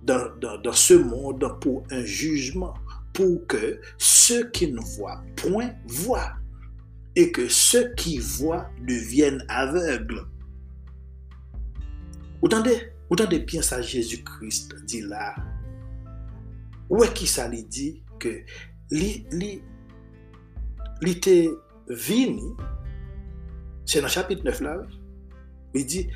[0.03, 2.75] dans, dans, ce monde pour un jugement,
[3.13, 6.33] pour que ceux qui ne voient point voient,
[7.17, 10.27] et que ceux qui voient deviennent aveugles.
[12.43, 15.35] Ou tendez, ou tendez bien ça Jésus-Christ dit là.
[16.91, 18.43] Ou est qui ça lui dit que
[18.91, 19.63] li, li,
[21.01, 21.57] li te
[21.89, 22.55] vini,
[23.87, 24.83] c'est dans chapitre 9 là,
[25.75, 26.09] il dit,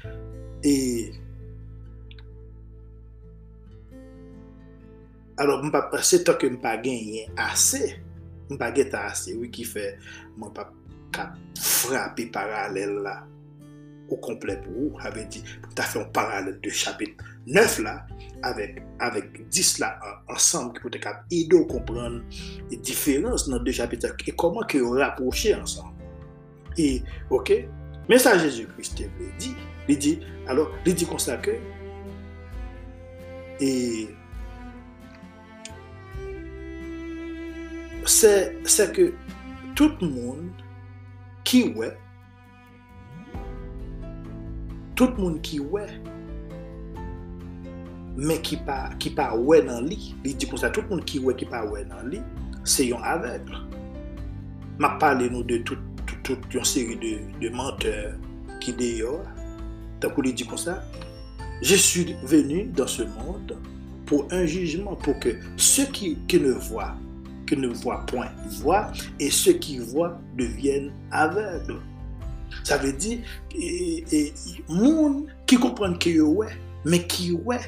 [0.62, 1.12] et
[5.38, 7.94] Alors, mpa, se to ke mpa gen yen ase,
[8.50, 9.92] mpa gen ta ase, wè ki fè,
[10.34, 10.64] mpa
[11.12, 13.26] ka frapi paralel la,
[14.08, 18.06] au complet pour vous, avait dit, tu as fait un parallèle de chapitre 9 là,
[18.42, 22.22] avec, avec 10 là ensemble, qui peut être aider à comprendre
[22.70, 25.94] les différences dans deux chapitres et comment que rapprocher ensemble.
[26.76, 27.52] Et, ok,
[28.08, 29.02] mais ça Jésus-Christ
[29.38, 29.54] dit,
[29.88, 31.52] il dit, alors, il dit comme ça que,
[33.60, 34.08] et
[38.04, 39.12] c'est que
[39.74, 40.08] tout le
[41.48, 41.88] ki wè,
[44.98, 45.86] tout moun ki wè,
[48.18, 51.22] men ki pa, ki pa wè nan li, li di kon sa, tout moun ki
[51.24, 52.20] wè ki pa wè nan li,
[52.68, 53.62] se yon avegle.
[54.78, 58.18] Ma pale nou de tout, tout, tout yon seri de, de menteur
[58.60, 59.16] ki de yo,
[60.02, 60.82] tan kou li di kon sa,
[61.62, 63.56] je suis venu dans ce monde
[64.04, 66.92] pou un jugement, pou ke se ki, qui ne vwa,
[67.48, 68.30] ki ne vwa point
[68.60, 68.86] vwa,
[69.18, 71.80] et se ki vwa devienne avègle.
[72.64, 73.18] Ça veut dire,
[73.54, 74.32] et,
[74.68, 76.52] moun qui comprennent que ouais,
[76.84, 77.60] mais qui ouais,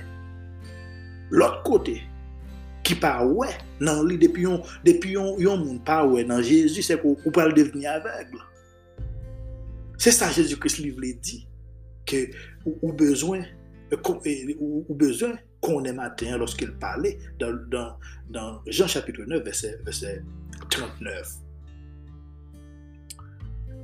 [1.31, 2.03] l'autre côté,
[2.83, 3.49] qui pas ouais,
[3.81, 7.93] lui depuis yon, depuis yon, yon moun pas ouais, dans Jésus, c'est qu'on peut devenir
[7.93, 8.38] aveugle.
[9.99, 11.43] C'est ça Jésus-Christ lui dire,
[12.07, 12.31] que
[12.64, 13.43] ou, besoin,
[14.59, 17.99] ou, besoin ait matin lorsqu'il parlait dans,
[18.66, 20.23] Jean chapitre 9, verset, verset
[20.70, 21.35] 39.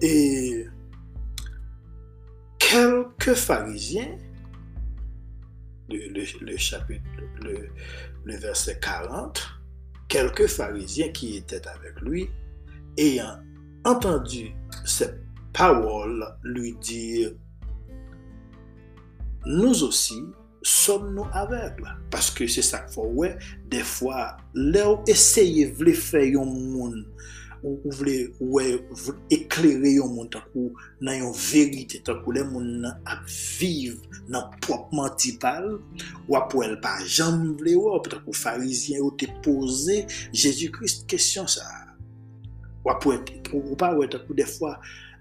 [0.03, 0.67] Et
[2.59, 4.19] quelques pharisiens,
[5.89, 7.03] le, chapitre,
[7.43, 9.47] le, verset 40,
[10.09, 12.29] quelques pharisiens qui étaient avec lui,
[12.99, 13.39] ayant
[13.85, 14.53] entendu
[14.85, 15.21] cette
[15.53, 17.33] parole lui dire,
[19.47, 20.23] nous aussi
[20.67, 21.93] som nou avegle.
[22.13, 23.35] Paske se sak fò wè,
[23.73, 27.01] defwa, lè ou eseye vle fè yon moun,
[27.63, 28.67] ou, ou vle wè,
[29.37, 30.73] eklerè yon moun takou
[31.05, 33.25] nan yon verite, takou lè moun nan ap
[33.59, 33.99] viv
[34.33, 35.77] nan prop mantipal,
[36.31, 41.67] wap wèl pa jam vle wè, takou farizyen ou te pose, Jésus Christ kesyon sa.
[42.87, 43.19] Wap wè,
[43.53, 44.77] ou pa wè takou defwa,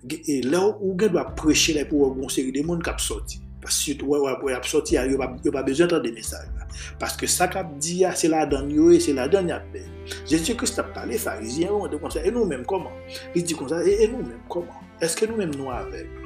[0.05, 3.44] lè ou gen dwa preche lè pou wè goun seri de moun kap soti.
[3.65, 5.17] Pasyot wè wè wè ap soti a, yo
[5.53, 6.67] pa bezon tan de mesaj la.
[7.01, 9.81] Paske sa kap di ya, se la dan yo e, se la dan ya pe.
[10.29, 12.93] Jesu Christ ap pale farizyen ou an de konsa, e nou menm koman?
[13.33, 14.85] Li di konsa, e nou menm koman?
[15.03, 16.21] Eske nou menm nou avek?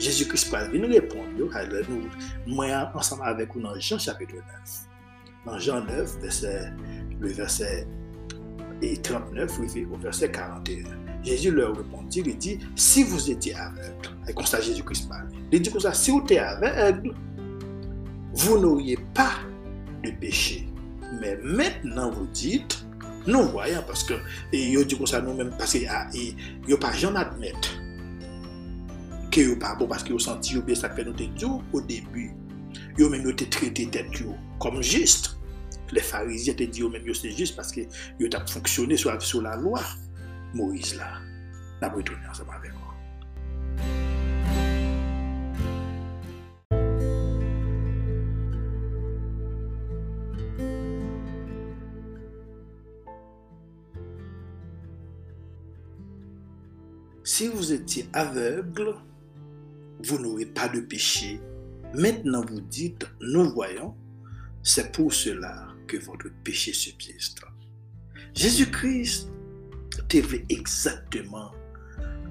[0.00, 2.08] Jesu Christ pal vi nou repon yo, ale nou
[2.48, 4.76] mwen ansama avek ou nan Jean chapitre 9.
[5.46, 6.72] Nan Jean 9, verset,
[7.20, 7.88] le verset
[8.80, 11.09] 39, le verset 41.
[11.24, 15.70] Jésus leur répondit, il dit, si vous étiez aveugle, et ça Jésus-Christ parle, il dit
[15.70, 17.14] comme ça, si vous étiez aveugle,
[18.32, 19.34] vous n'auriez pas
[20.02, 20.68] de péché.
[21.20, 22.84] Mais maintenant vous dites,
[23.26, 24.14] nous voyons parce que
[24.52, 26.08] yo dit comme ça nous-mêmes parce que ah,
[26.66, 27.76] yo pas jamais admettre
[29.30, 31.30] que yo pas bon parce que yo senti bien ça fait nous dit
[31.72, 32.32] au début.
[32.96, 34.06] Yo même yo te traité tête
[34.58, 35.36] comme juste.
[35.92, 37.82] Les pharisiens te dit yo même yo c'est juste parce que
[38.18, 39.80] yo t'a fonctionné sur la loi
[40.54, 41.18] Moïse là.
[41.80, 42.90] N'a pas retourné ensemble avec moi.
[57.24, 58.94] Si vous étiez aveugle,
[60.02, 61.40] vous n'aurez pas de péché.
[61.94, 63.94] Maintenant vous dites, nous voyons,
[64.62, 67.40] c'est pour cela que votre péché subsiste.
[68.34, 69.30] Jésus-Christ
[70.10, 71.50] teve ekzaktman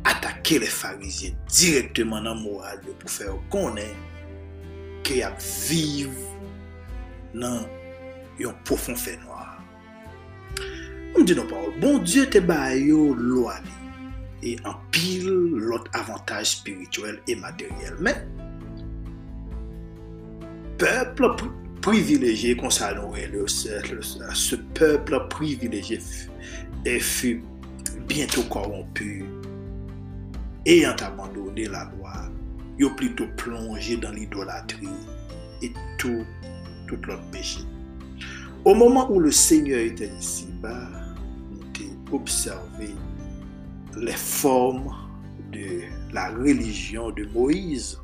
[0.10, 3.96] atake le farizyen direktman nan moral yo pou fè yo konen
[5.08, 5.40] ki ap
[5.70, 6.14] viv
[7.34, 7.64] nan
[8.40, 9.48] yon profon fè noa.
[11.10, 13.76] Mwen di nou parol, bon Diyo te bay yo lo ali
[14.46, 15.28] e anpil
[15.68, 18.22] lot avantaj spirituel e materyel men.
[20.80, 21.34] Pepl
[21.84, 26.00] privileje konsalon re, se pepl privileje
[26.88, 27.36] e fi
[28.08, 29.26] bientôt corrompu,
[30.66, 32.14] ayant abandonné la loi,
[32.78, 34.88] il a plutôt plongé dans l'idolâtrie
[35.62, 36.26] et tout,
[36.88, 37.60] tout l'autre péché.
[38.66, 40.90] Au moment où le Seigneur était ici-bas,
[41.52, 42.90] nous observé
[43.98, 44.94] les formes
[45.52, 45.82] de
[46.14, 48.00] la religion de Moïse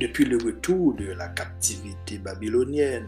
[0.00, 3.06] depuis le retour de la captivité babylonienne.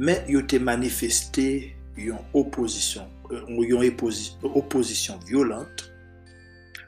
[0.00, 3.92] Mais il a manifesté une opposition, euh, une
[4.42, 5.92] opposition violente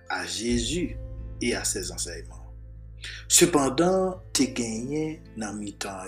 [0.09, 0.97] à Jésus
[1.41, 2.53] et à ses enseignements.
[3.29, 6.05] Cependant, tu gagné dans mi-temps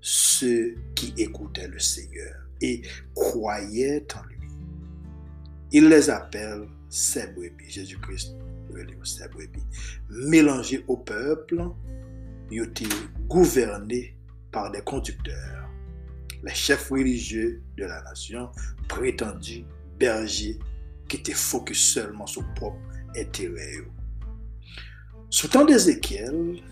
[0.00, 2.82] ceux qui écoutaient le Seigneur et
[3.14, 4.48] croyaient en lui.
[5.72, 7.68] Il les appelle ses brebis.
[7.68, 8.34] Jésus-Christ
[9.04, 9.62] ses brebis.
[10.08, 11.62] Mélangés au peuple,
[12.50, 12.84] ils étaient
[13.28, 14.16] gouvernés
[14.50, 15.59] par des conducteurs,
[16.42, 18.50] les chefs religieux de la nation,
[18.88, 19.64] prétendus
[19.98, 20.58] bergers
[21.08, 22.80] qui étaient focus seulement sur propre
[23.16, 23.84] intérêt.
[25.28, 26.62] Sous temps d'Ézéchiel,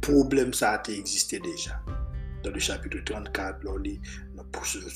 [0.00, 1.82] problème ça a existé déjà
[2.46, 3.72] dans le chapitre 34, là,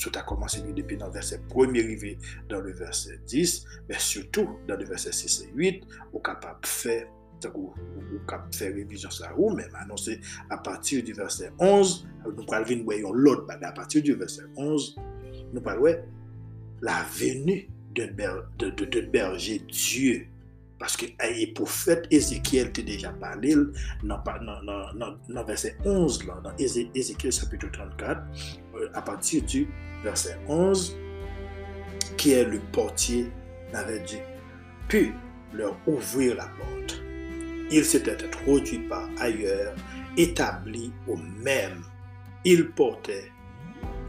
[0.00, 2.16] tout a commencé depuis dans le verset 1 arrivé
[2.48, 6.60] dans le verset 10, mais surtout dans le verset 6 et 8, on est capable
[6.60, 7.06] de faire
[7.54, 12.84] ou, ou, faire révision ça ou même annoncer à partir du verset 11 nous parlons
[12.84, 14.96] voyons l'autre à partir du verset 11
[15.52, 15.96] nous parlons
[16.82, 18.08] la venue d'un
[19.10, 20.26] berger Dieu
[20.80, 23.54] parce que le prophète Ézéchiel t'a déjà parlé
[24.02, 24.22] dans,
[25.28, 28.22] le verset 11, dans Ézéchiel chapitre 34,
[28.76, 29.68] euh, à partir du
[30.02, 30.96] verset 11,
[32.16, 33.30] qui est le portier
[33.74, 34.20] n'avait dit,
[34.88, 35.12] puis
[35.52, 37.02] leur ouvrir la porte.
[37.70, 39.74] Il s'était introduit par ailleurs,
[40.16, 41.82] établi au même.
[42.44, 43.30] Il portait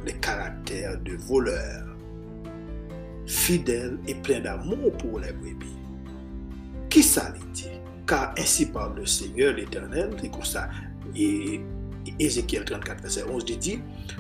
[0.06, 1.86] le caractère de voleur,
[3.26, 5.82] fidèle et plein d'amour pour les brebis
[6.92, 7.70] qui ça dit
[8.06, 10.70] Car ainsi parle le Seigneur l'Éternel, et comme ça,
[11.16, 11.62] et
[12.20, 13.80] Ézéchiel 34, verset 11 dit,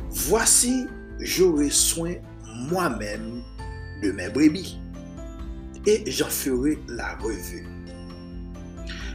[0.09, 0.87] Voici,
[1.19, 2.13] j'aurai soin
[2.71, 3.43] moi-même
[4.01, 4.79] de mes brebis,
[5.85, 7.67] et j'en ferai la revue.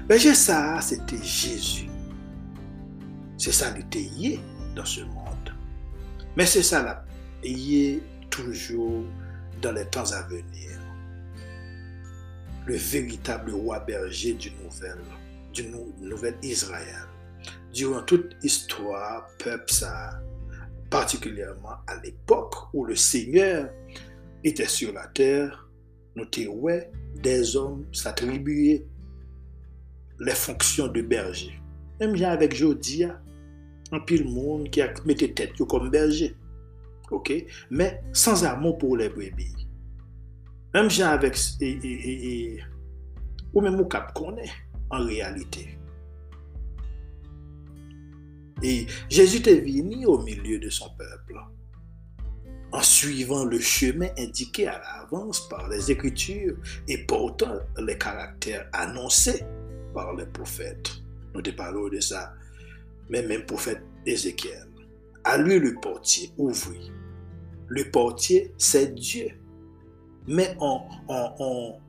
[0.08, 1.88] J'ai ça, c'était Jésus.
[3.36, 4.40] C'est ça l'était
[4.74, 5.54] dans ce monde.
[6.36, 7.04] Mais c'est ça là,
[7.42, 9.04] est toujours
[9.60, 10.80] dans les temps à venir
[12.66, 14.98] le véritable roi berger du nouvel,
[15.52, 15.68] du
[16.00, 17.06] nouvel Israël.
[17.72, 20.20] Durant toute histoire, peuple ça,
[20.90, 23.70] particulièrement à l'époque où le Seigneur
[24.42, 25.68] était sur la terre,
[26.16, 28.84] nous ouais, des hommes s'attribuaient
[30.20, 31.60] les fonctions de berger.
[32.00, 33.20] Même bien avec Jodia,
[33.92, 36.34] un pile monde qui a mis tête comme berger.
[37.10, 37.32] OK?
[37.70, 39.68] Mais sans amour pour les brebis.
[40.74, 41.38] Même gens avec
[43.54, 44.50] ou même au cap qu'on est
[44.90, 45.78] en réalité.
[48.62, 51.38] Et Jésus est venu au milieu de son peuple
[52.72, 56.56] en suivant le chemin indiqué à l'avance par les Écritures
[56.88, 59.44] et portant les caractères annoncés
[59.96, 60.92] par les prophètes.
[61.34, 62.34] Nous te parlons de ça,
[63.08, 64.68] mais même prophète Ézéchiel.
[65.24, 66.92] À lui le portier ouvrit.
[67.68, 69.28] Le portier, c'est Dieu.
[70.28, 71.80] Mais on,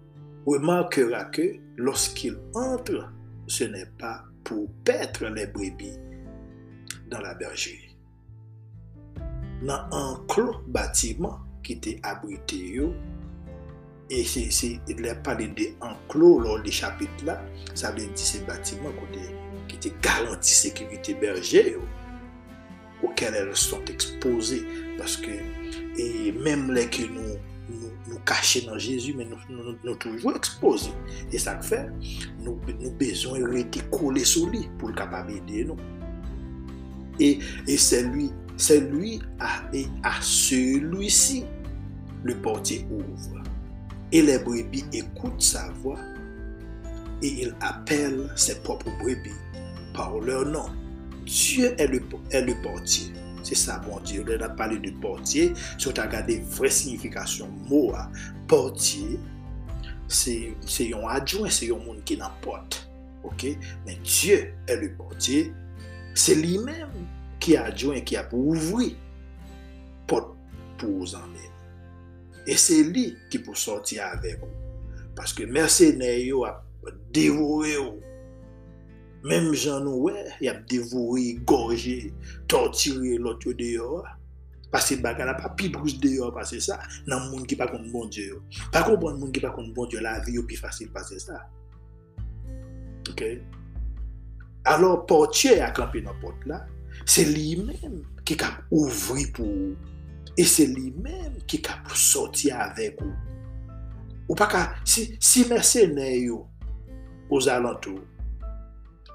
[0.45, 3.11] remarquera que lorsqu'il entre,
[3.47, 5.97] ce n'est pas pour paître les brebis
[7.11, 7.97] dans la bergerie.
[9.61, 12.79] Dans un clos bâtiment qui était abrité,
[14.09, 17.43] et c'est, il a parlé d'enclos dans les chapitres là,
[17.73, 18.93] ça veut dire ces bâtiments
[19.67, 21.77] qui étaient garantis sécurité berger
[23.03, 24.65] auxquels elles sont exposées
[24.97, 25.31] parce que
[26.43, 27.37] même les que nous
[28.07, 29.37] nous cacher dans Jésus, mais nous,
[29.83, 30.91] nous, toujours exposés.
[31.31, 31.89] Et ça fait,
[32.39, 35.77] nous, nous besoin de collés sur lui pour le capable d'aider nous.
[37.19, 37.39] Et,
[37.77, 39.19] c'est lui, c'est lui
[39.73, 41.45] et à celui-ci,
[42.23, 43.43] le portier ouvre.
[44.11, 45.99] Et les brebis écoutent sa voix
[47.21, 49.31] et il appelle ses propres brebis
[49.93, 50.69] par leur nom.
[51.25, 52.01] Dieu est le,
[52.31, 53.11] est le portier.
[53.47, 57.93] Se sa bon diyo, lè la pale de portier, sou ta gade vre signifikasyon mou
[57.95, 58.07] a.
[58.51, 59.15] Portier,
[60.11, 60.33] se,
[60.67, 62.81] se yon adjouen, se yon moun ki nan pot.
[63.27, 63.53] Ok?
[63.85, 65.53] Men diyo e le portier,
[66.17, 66.91] se li men
[67.43, 68.95] ki adjouen ki a pou ouvri
[70.11, 70.33] pot
[70.81, 71.47] pou zanmen.
[72.47, 74.47] Et c'est lui qui peut sortir avec vous.
[75.15, 76.65] Parce que mercenaires a
[77.11, 77.99] dévoré vous.
[79.23, 82.13] Même Jean Noué, il a dévoré, gorgé,
[82.47, 84.05] torturé l'autre dehors.
[84.71, 87.67] Parce que bagarre n'a pas plus brusque dehors parce ça dans le monde qui pas
[87.67, 88.41] contre bon Dieu.
[88.71, 91.19] Pas comprendre le monde qui pas contre bon Dieu, la vie est plus facile passer
[91.19, 91.49] ça.
[93.09, 93.23] OK?
[94.65, 96.65] Alors portier a campé dans la porte là,
[97.05, 99.47] c'est lui-même qui a ouvert pour
[100.37, 103.13] E se li men ki ka pou soti avek ou.
[104.27, 106.41] Ou pa ka, si, si mersenè yo,
[107.29, 108.03] ou zalantou,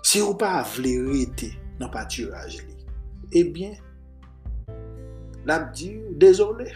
[0.02, 1.50] si ou pa vle rete
[1.80, 2.78] nan paturaj li,
[3.28, 3.76] eh ebyen,
[5.48, 6.70] labdi ou dezolè,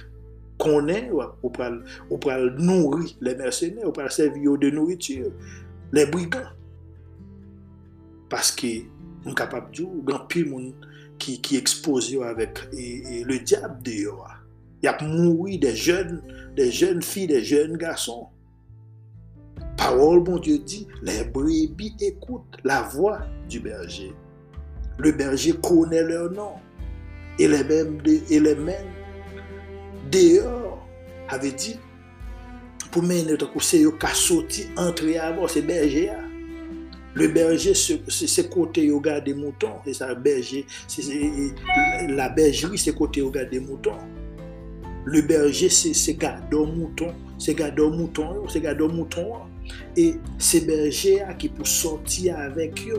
[0.60, 1.80] konen ou pral,
[2.10, 5.32] ou pral nouri le mersenè, ou pral servi yo de nouritur,
[5.96, 6.52] le brigant.
[8.28, 8.78] Paske,
[9.24, 10.72] nou kapap di ou, gran pi moun
[11.22, 14.35] ki, ki expose yo avek e, e, le diab de yo a.
[14.82, 16.22] Il y a mourir des jeunes,
[16.54, 18.28] des jeunes filles, des jeunes garçons.
[19.76, 24.12] Parole, bon Dieu dit, les brebis écoutent la voix du berger.
[24.98, 26.52] Le berger connaît leur nom
[27.38, 28.00] et les mêmes,
[30.10, 30.86] dehors
[31.28, 31.78] avait dit
[32.90, 36.10] pour mener de c'est yo ka sorti entrer avant c'est berger
[37.14, 40.64] le berger c'est côté garde des moutons ça berger
[42.08, 43.98] la bergerie c'est côté garde des moutons
[45.06, 49.42] Le berje se gado mouton, se gado mouton yo, se gado mouton yo.
[49.96, 52.98] E se berje a ki pou soti avèk yo.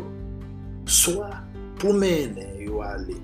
[0.88, 1.44] Soa
[1.82, 3.20] pou menen yo ale.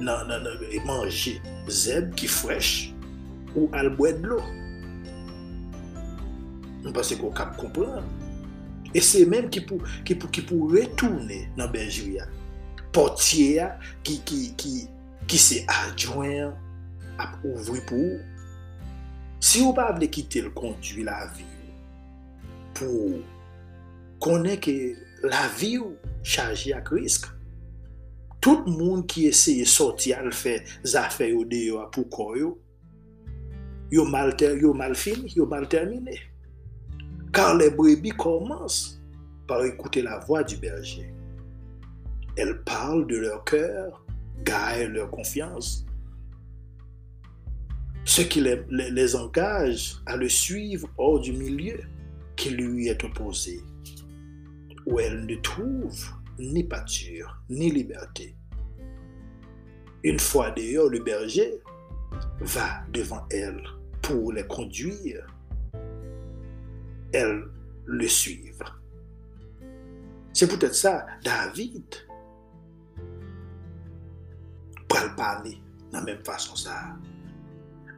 [0.00, 1.36] Nan nan nan, e manje
[1.68, 2.72] zeb ki fwesh
[3.52, 4.40] ou albwèd lo.
[6.80, 8.08] Mwen pase kon kap kompran.
[8.96, 12.28] E se menm ki pou, pou, pou retoune nan berje ya.
[12.96, 14.22] Potye ya ki...
[14.24, 14.76] ki, ki
[15.26, 16.52] ki se adjouen
[17.22, 18.16] ap ouvri pou.
[19.42, 21.72] Si ou pa avle kite l kondwi la vi ou,
[22.76, 23.22] pou
[24.22, 24.74] konen ke
[25.26, 25.94] la vi ou
[26.26, 27.28] chaji ak risk,
[28.42, 32.54] tout moun ki eseye soti al fe zafè yo deyo apou koyo,
[33.90, 36.16] yo mal, ter, yo mal fini, yo mal termine.
[37.36, 38.96] Kar le brebi komanse
[39.46, 41.04] par ekoute la voa du berje.
[42.36, 43.92] El parle de lor kèr
[44.42, 45.86] gagnent leur confiance.
[48.04, 51.80] Ce qui les, engage à le suivre hors du milieu
[52.36, 53.60] qui lui est opposé,
[54.86, 58.36] où elles ne trouvent ni pâture, ni liberté.
[60.04, 61.58] Une fois d'ailleurs, le berger
[62.40, 63.62] va devant elle
[64.02, 65.26] pour les conduire.
[67.12, 67.42] Elles
[67.86, 68.62] le suivent.
[70.32, 71.82] C'est peut-être ça, David,
[74.88, 75.60] pour le parler
[75.90, 76.96] de la même façon ça.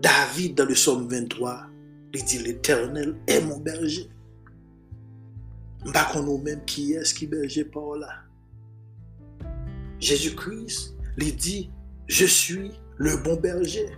[0.01, 1.66] David, dans le psaume 23,
[2.14, 4.09] il dit L'Éternel est mon berger.
[5.93, 8.09] Pas nous même qui est-ce qui berger par là.
[10.01, 11.70] Jésus-Christ lui dit,
[12.07, 13.91] je suis le bon berger.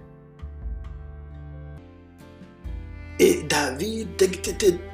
[3.18, 4.08] Et David,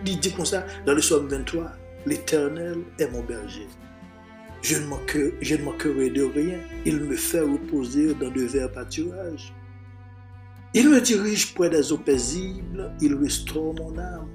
[0.04, 1.70] il dit comme ça dans le psaume 23,
[2.06, 3.68] l'Éternel est mon berger.
[4.68, 4.86] Je ne,
[5.62, 6.58] manquerai, de rien.
[6.84, 9.54] Il me fait reposer dans de verts pâturages.
[10.74, 12.90] Il me dirige près des eaux paisibles.
[13.00, 14.26] Il restaure mon âme.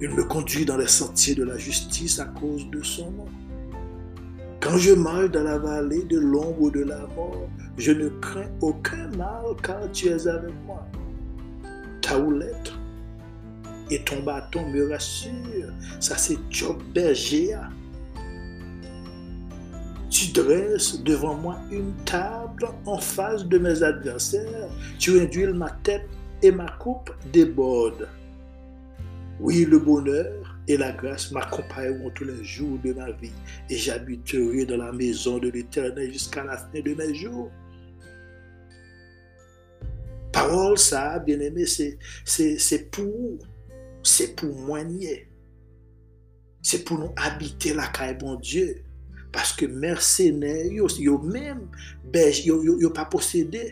[0.00, 3.26] Il me conduit dans les sentiers de la justice à cause de son nom.
[4.60, 9.08] Quand je marche dans la vallée de l'ombre de la mort, je ne crains aucun
[9.16, 10.86] mal car tu es avec moi.
[12.02, 12.72] Ta houlette
[13.90, 15.72] et ton bâton me rassurent.
[15.98, 16.80] Ça, c'est Job.
[20.12, 24.68] Tu dresses devant moi une table en face de mes adversaires.
[24.98, 26.06] Tu induis ma tête
[26.42, 28.06] et ma coupe déborde.
[29.40, 33.32] Oui, le bonheur et la grâce m'accompagneront tous les jours de ma vie
[33.70, 37.50] et j'habiterai dans la maison de l'Éternel jusqu'à la fin de mes jours.
[40.30, 43.38] Parole ça, bien aimé, c'est pour,
[44.02, 45.26] c'est pour moigner.
[46.60, 48.84] C'est pour nous habiter la caille bon Dieu.
[49.32, 51.64] Paske mersenè yo, yo mèm,
[52.12, 53.70] bej, yo, yo, yo pa posede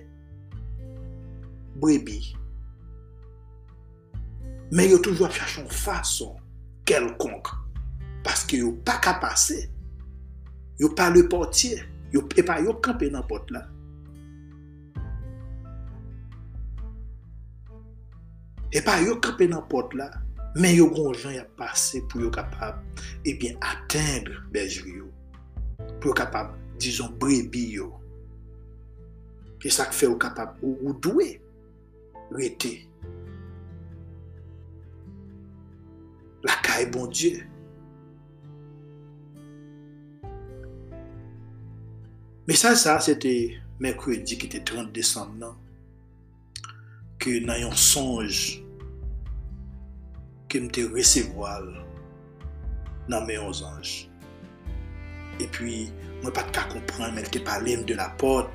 [1.80, 2.20] brebi.
[4.70, 6.36] Men yo toujwa chachon fason
[6.86, 7.50] kelkonk.
[8.22, 9.66] Paske yo pa ka pase.
[10.78, 11.80] Yo pa le potye.
[12.12, 13.64] Yo pe pa yo kampe nan pot la.
[18.70, 20.10] E pa yo kampe nan pot la.
[20.54, 22.78] Men yo gonjan ya pase pou yo kapab
[23.26, 25.09] ebyen atendre bej yo.
[26.00, 27.92] pou yo kapab, dizon, brebi yo.
[29.60, 31.34] E sak fe yo kapab, ou, ou dwe,
[32.32, 32.74] rete.
[36.42, 37.44] La ka e bon Diyo.
[42.48, 43.32] Me sa sa, se te
[43.80, 45.54] Merkredi ki te 30 Desem nan,
[47.20, 48.58] ke nan yon sonj
[50.50, 51.68] ke mte resevoal
[53.08, 54.09] nan men yon zanj.
[55.40, 55.84] E pi
[56.20, 58.50] mwen pat ka kompran men te palem de la pot.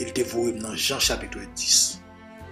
[0.00, 2.02] El te vouem nan Jean chapitre 10.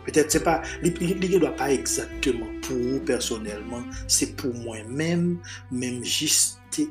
[0.05, 0.93] Petet se pa, li
[1.29, 3.87] ge do pa exactement pou ou personelman.
[4.11, 5.27] Se pou mwen men,
[5.73, 6.89] men jiste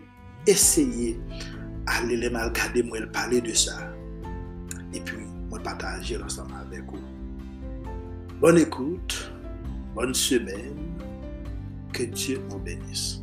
[0.50, 1.14] eseye
[1.94, 3.78] ale le mal gade mwen pale de sa.
[4.94, 5.20] E pi
[5.50, 7.02] mwen pataje lansanman avek ou.
[8.42, 9.30] Bon écoute,
[9.96, 10.82] bon semen,
[11.96, 13.23] ke Diyo mwen benisse.